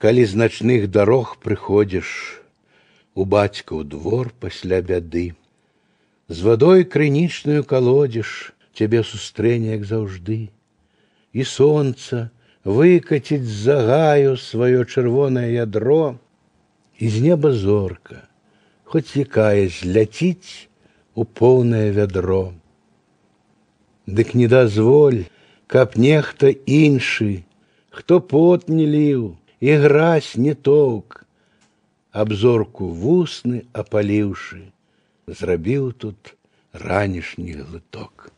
[0.00, 2.08] калі з начных дарог прыходзіш
[3.14, 5.32] у бацька ў двор пасля бяды
[6.28, 10.38] з вадой крынічную калодзіш цябе сустрэне як заўжды
[11.32, 12.28] і сонца
[12.78, 16.18] выкаціць з загаю сваё чырвонае ядро
[16.98, 18.20] і з неба зорка
[18.84, 20.68] хоць якая зляціць
[21.14, 22.42] у поўнае вядро
[24.06, 25.24] дык не дазволь
[25.66, 27.30] каб нехта іншы
[27.90, 29.24] хто пот не ліў
[29.60, 31.20] і гразь не тоўк
[32.22, 34.62] абзорку вусны апаліўшы
[35.40, 36.34] зрабіў тут
[36.86, 38.30] ранішні глыток